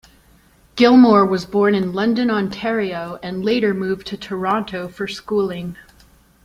Gilmour 0.77 1.23
was 1.27 1.45
born 1.45 1.75
in 1.75 1.93
London, 1.93 2.31
Ontario, 2.31 3.19
and 3.21 3.45
later 3.45 3.71
moved 3.71 4.07
to 4.07 4.17
Toronto 4.17 4.87
for 4.87 5.07
schooling. 5.07 5.77